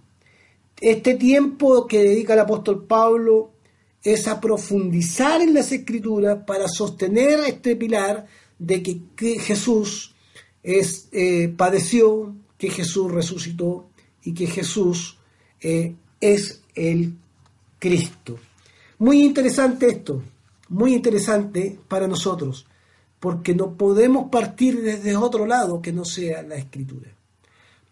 [0.80, 3.54] Este tiempo que dedica el apóstol Pablo
[4.04, 8.28] es a profundizar en las escrituras para sostener este pilar
[8.60, 10.14] de que, Jesús
[10.62, 13.90] es, eh, padeció, que Jesús resucitó
[14.24, 15.18] y que Jesús
[15.60, 17.14] eh, es el
[17.80, 18.38] Cristo.
[19.00, 20.22] Muy interesante esto,
[20.70, 22.66] muy interesante para nosotros,
[23.20, 27.10] porque no podemos partir desde otro lado que no sea la escritura.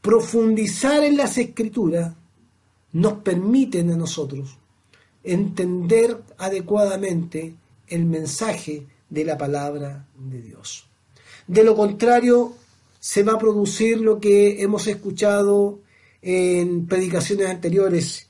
[0.02, 2.14] Profundizar en las escrituras
[2.94, 4.58] nos permiten a nosotros
[5.24, 7.56] entender adecuadamente
[7.88, 10.86] el mensaje de la palabra de Dios.
[11.48, 12.56] De lo contrario,
[13.00, 15.80] se va a producir lo que hemos escuchado
[16.22, 18.30] en predicaciones anteriores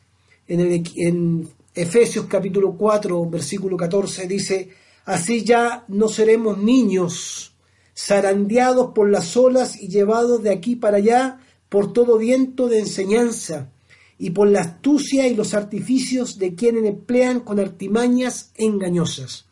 [0.52, 4.70] en, Efesios capítulo 4, versículo 14, dice,
[5.06, 7.56] así ya no seremos niños,
[7.97, 11.39] zarandeados por las olas y llevados de aquí para allá
[11.70, 13.70] por todo viento de enseñanza
[14.18, 19.45] y por la astucia y los artificios de quienes emplean con artimañas engañosas.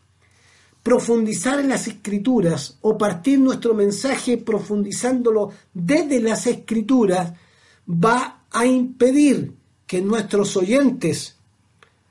[0.84, 7.32] Profundizar en las escrituras o partir nuestro mensaje profundizándolo desde las escrituras
[7.88, 9.59] va a impedir
[9.90, 11.40] que nuestros oyentes,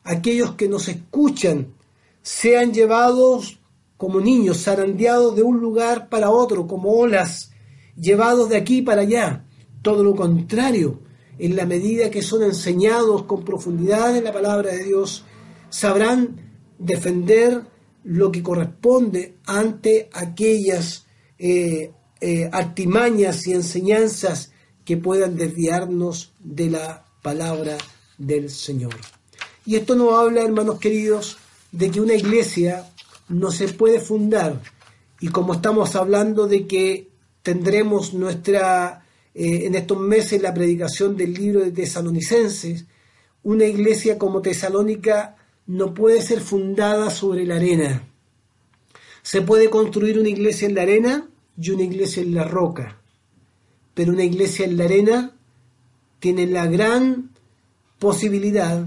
[0.03, 1.75] aquellos que nos escuchan,
[2.23, 3.61] sean llevados
[3.97, 7.53] como niños, zarandeados de un lugar para otro, como olas,
[7.95, 9.45] llevados de aquí para allá.
[9.81, 10.99] Todo lo contrario,
[11.39, 15.25] en la medida que son enseñados con profundidad en la palabra de Dios,
[15.71, 16.35] sabrán
[16.81, 17.63] defender
[18.03, 21.07] lo que corresponde ante aquellas
[21.39, 24.51] eh, eh, artimañas y enseñanzas
[24.85, 27.77] que puedan desviarnos de la palabra
[28.17, 28.95] del Señor.
[29.67, 31.37] Y esto nos habla, hermanos queridos,
[31.71, 32.91] de que una iglesia
[33.29, 34.63] no se puede fundar.
[35.21, 37.11] Y como estamos hablando de que
[37.43, 39.05] tendremos nuestra,
[39.35, 42.87] eh, en estos meses la predicación del libro de Tesalonicenses,
[43.43, 48.09] una iglesia como Tesalónica no puede ser fundada sobre la arena.
[49.21, 51.29] Se puede construir una iglesia en la arena
[51.61, 53.03] y una iglesia en la roca,
[53.93, 55.38] pero una iglesia en la arena
[56.19, 57.31] tiene la gran
[57.99, 58.87] posibilidad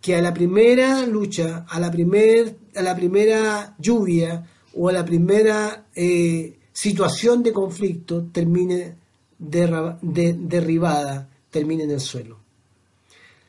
[0.00, 5.86] que a la primera lucha, a la, a la primera lluvia o a la primera
[5.94, 8.96] eh, situación de conflicto termine
[9.38, 12.38] derribada, termine en el suelo.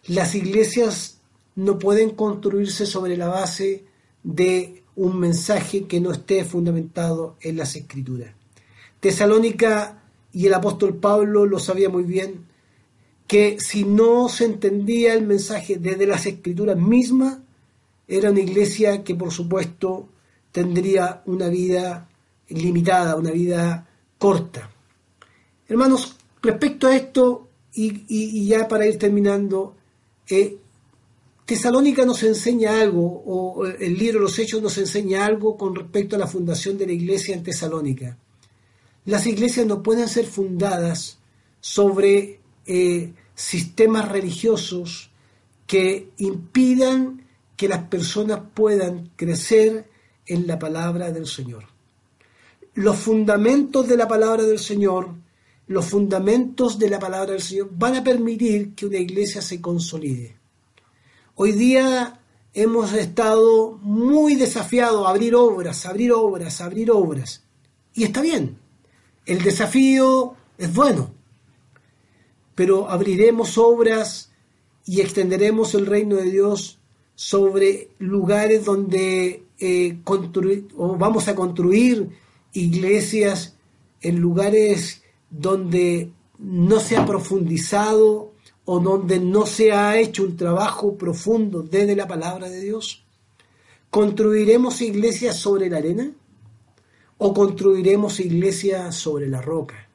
[0.08, 1.20] Las iglesias
[1.56, 3.86] no pueden construirse sobre la base
[4.24, 8.34] de un mensaje que no esté fundamentado en las escrituras.
[9.00, 10.04] Tesalónica
[10.34, 12.46] y el apóstol Pablo lo sabía muy bien,
[13.30, 17.38] que si no se entendía el mensaje desde las escrituras mismas,
[18.08, 20.10] era una iglesia que por supuesto
[20.52, 22.10] tendría una vida
[22.48, 24.72] limitada, una vida corta.
[25.68, 29.76] Hermanos, respecto a esto, y, ya para ir terminando,
[30.28, 30.58] eh,
[31.46, 36.20] Tesalónica nos enseña algo, o el libro los Hechos nos enseña algo con respecto a
[36.20, 38.18] la fundación de la iglesia en Tesalónica.
[39.06, 41.20] Las iglesias no pueden ser fundadas
[41.62, 45.12] sobre eh, sistemas religiosos
[45.66, 47.26] que impidan
[47.56, 49.90] que las personas puedan crecer
[50.26, 51.64] en la palabra del Señor.
[52.74, 55.16] Los fundamentos de la palabra del Señor,
[55.68, 60.38] los fundamentos de la palabra del Señor van a permitir que una iglesia se consolide.
[61.36, 62.20] Hoy día
[62.54, 67.46] hemos estado muy desafiados a abrir obras, abrir obras, abrir obras.
[67.94, 68.58] Y está bien,
[69.26, 71.19] el desafío es bueno,
[72.60, 74.34] pero abriremos obras
[74.86, 76.78] y extenderemos el reino de Dios
[77.16, 79.98] sobre lugares donde eh,
[80.76, 82.10] o vamos a construir
[82.52, 83.56] iglesias
[84.02, 88.34] en lugares donde no se ha profundizado
[88.66, 93.06] o donde no se ha hecho un trabajo profundo desde la palabra de Dios?
[93.90, 96.12] ¿Construiremos iglesias sobre la arena
[97.20, 99.89] o construiremos iglesias sobre la roca?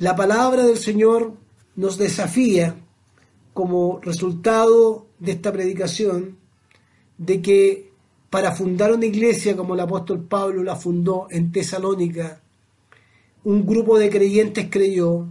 [0.00, 1.34] La palabra del Señor
[1.76, 2.74] nos desafía
[3.52, 6.38] como resultado de esta predicación
[7.18, 7.92] de que
[8.30, 12.40] para fundar una iglesia como el apóstol Pablo la fundó en Tesalónica,
[13.44, 15.26] un grupo de creyentes creyó,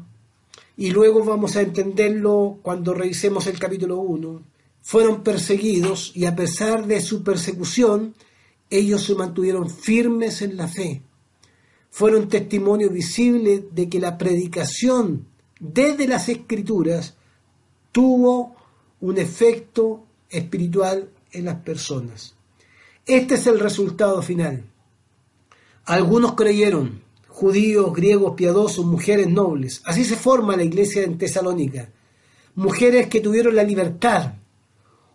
[0.77, 4.43] y luego vamos a entenderlo cuando revisemos el capítulo 1,
[4.83, 8.13] fueron perseguidos y a pesar de su persecución,
[8.69, 11.01] ellos se mantuvieron firmes en la fe
[11.99, 15.27] fueron testimonio visible de que la predicación
[15.59, 17.17] desde las escrituras
[17.91, 18.55] tuvo
[19.01, 22.35] un efecto espiritual en las personas.
[23.05, 24.63] Este es el resultado final.
[25.83, 29.81] Algunos creyeron, judíos, griegos, piadosos, mujeres nobles.
[29.83, 31.89] Así se forma la iglesia en Tesalónica.
[32.55, 34.35] Mujeres que tuvieron la libertad,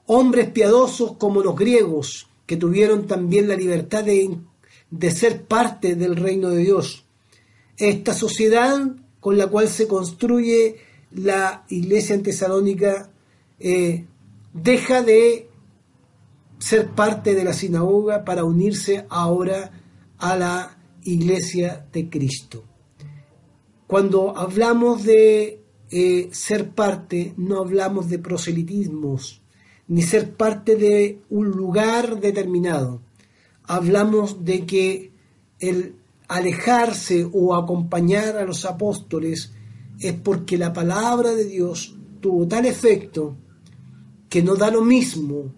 [0.04, 4.16] hombres piadosos como los griegos, que tuvieron también la libertad de
[4.98, 7.04] de ser parte del reino de Dios.
[7.76, 8.78] Esta sociedad
[9.18, 10.76] con la cual se construye
[11.10, 13.10] la iglesia en Tesalónica
[13.58, 14.06] eh,
[14.52, 15.48] deja de
[16.58, 19.72] ser parte de la sinagoga para unirse ahora
[20.18, 22.64] a la iglesia de Cristo.
[23.88, 29.42] Cuando hablamos de eh, ser parte, no hablamos de proselitismos,
[29.88, 33.02] ni ser parte de un lugar determinado
[33.66, 35.12] hablamos de que
[35.58, 35.96] el
[36.28, 39.52] alejarse o acompañar a los apóstoles
[40.00, 43.36] es porque la palabra de Dios tuvo tal efecto
[44.28, 45.52] que no da lo mismo,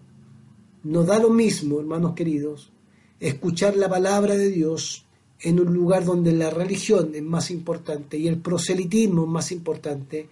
[0.83, 2.71] no da lo mismo, hermanos queridos,
[3.19, 5.05] escuchar la palabra de Dios
[5.39, 10.27] en un lugar donde la religión es más importante y el proselitismo es más importante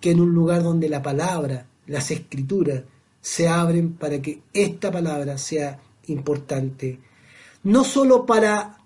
[0.00, 2.84] que en un lugar donde la palabra, las escrituras,
[3.20, 7.00] se abren para que esta palabra sea importante
[7.68, 8.78] no solo para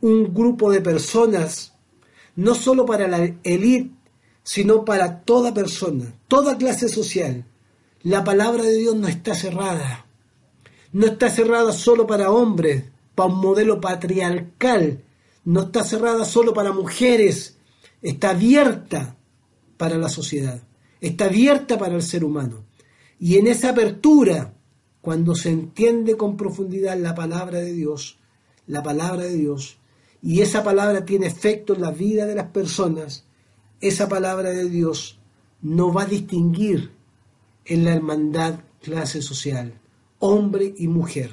[0.00, 1.74] un grupo de personas,
[2.34, 3.94] no solo para la élite,
[4.42, 7.44] sino para toda persona, toda clase social.
[8.02, 10.06] La palabra de Dios no está cerrada.
[10.90, 15.04] No está cerrada solo para hombres, para un modelo patriarcal.
[15.44, 17.56] No está cerrada solo para mujeres.
[18.02, 19.16] Está abierta
[19.76, 20.60] para la sociedad.
[21.00, 22.64] Está abierta para el ser humano.
[23.20, 24.54] Y en esa apertura
[25.08, 28.18] cuando se entiende con profundidad la palabra de Dios,
[28.66, 29.78] la palabra de Dios,
[30.20, 33.24] y esa palabra tiene efecto en la vida de las personas,
[33.80, 35.18] esa palabra de Dios
[35.62, 36.90] no va a distinguir
[37.64, 39.80] en la hermandad clase social,
[40.18, 41.30] hombre y mujer.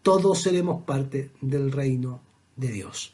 [0.00, 2.22] Todos seremos parte del reino
[2.56, 3.12] de Dios.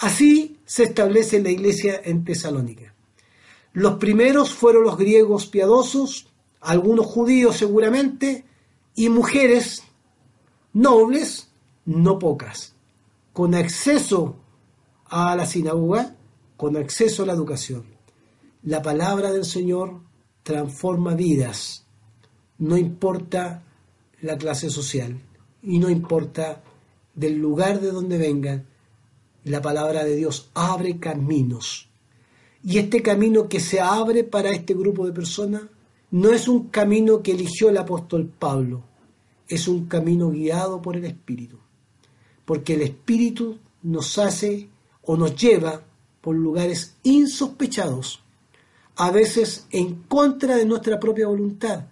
[0.00, 2.94] Así se establece la iglesia en Tesalónica.
[3.72, 6.26] Los primeros fueron los griegos piadosos,
[6.60, 8.44] algunos judíos seguramente,
[8.94, 9.82] y mujeres
[10.72, 11.48] nobles,
[11.84, 12.74] no pocas,
[13.32, 14.36] con acceso
[15.06, 16.16] a la sinagoga,
[16.56, 17.84] con acceso a la educación.
[18.62, 20.00] La palabra del Señor
[20.42, 21.86] transforma vidas,
[22.58, 23.62] no importa
[24.20, 25.18] la clase social
[25.62, 26.62] y no importa
[27.14, 28.66] del lugar de donde vengan,
[29.44, 31.88] la palabra de Dios abre caminos.
[32.62, 35.62] Y este camino que se abre para este grupo de personas
[36.10, 38.82] no es un camino que eligió el apóstol Pablo,
[39.48, 41.58] es un camino guiado por el Espíritu,
[42.44, 44.68] porque el Espíritu nos hace
[45.02, 45.82] o nos lleva
[46.20, 48.22] por lugares insospechados,
[48.96, 51.86] a veces en contra de nuestra propia voluntad,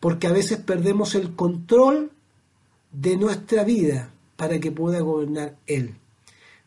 [0.00, 2.10] porque a veces perdemos el control
[2.90, 5.94] de nuestra vida para que pueda gobernar Él.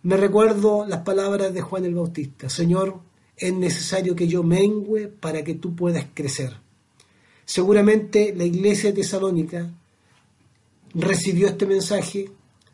[0.03, 2.99] Me recuerdo las palabras de Juan el Bautista, Señor,
[3.43, 6.53] es necesario que yo mengüe para que tú puedas crecer.
[7.43, 9.69] Seguramente la iglesia de Tesalónica
[10.93, 12.29] recibió este mensaje,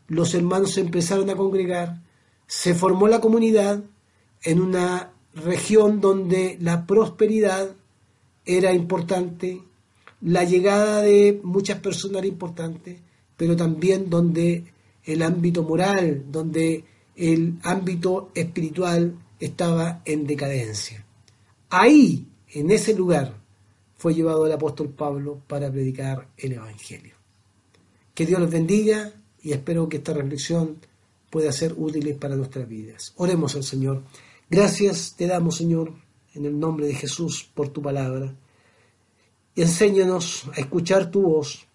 [0.06, 2.00] los hermanos empezaron a congregar,
[2.46, 3.82] se formó la comunidad
[4.44, 7.74] en una región donde la prosperidad
[8.44, 9.62] era importante,
[10.20, 13.00] la llegada de muchas personas era importante,
[13.36, 14.64] pero también donde
[15.04, 16.84] el ámbito moral, donde
[17.16, 21.04] el ámbito espiritual estaba en decadencia.
[21.70, 23.34] Ahí, en ese lugar,
[23.96, 27.14] fue llevado el apóstol Pablo para predicar el Evangelio.
[28.14, 29.12] Que Dios los bendiga
[29.42, 30.78] y espero que esta reflexión
[31.30, 33.14] pueda ser útil para nuestras vidas.
[33.16, 34.02] Oremos al Señor.
[34.48, 35.94] Gracias te damos, Señor,
[36.34, 38.34] en el nombre de Jesús, por tu palabra.
[39.54, 41.66] Y enséñanos a escuchar tu voz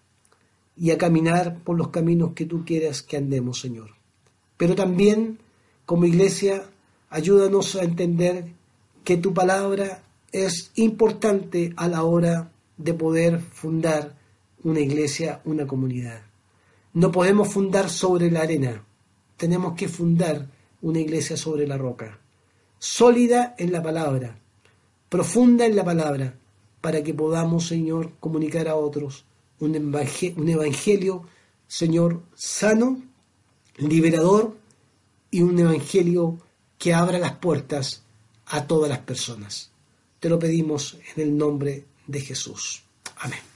[0.76, 3.90] y a caminar por los caminos que tú quieras que andemos, Señor.
[4.56, 5.38] Pero también,
[5.84, 6.68] como iglesia,
[7.16, 8.44] ayúdanos a entender
[9.02, 10.02] que tu palabra
[10.32, 14.14] es importante a la hora de poder fundar
[14.64, 16.20] una iglesia, una comunidad.
[16.92, 18.84] No podemos fundar sobre la arena,
[19.38, 20.46] tenemos que fundar
[20.82, 22.18] una iglesia sobre la roca,
[22.78, 24.38] sólida en la palabra,
[25.08, 26.34] profunda en la palabra,
[26.82, 29.24] para que podamos, Señor, comunicar a otros
[29.58, 31.22] un evangelio,
[31.66, 33.00] Señor, sano,
[33.78, 34.54] liberador
[35.30, 36.40] y un evangelio
[36.78, 38.02] que abra las puertas
[38.46, 39.70] a todas las personas.
[40.20, 42.82] Te lo pedimos en el nombre de Jesús.
[43.18, 43.55] Amén.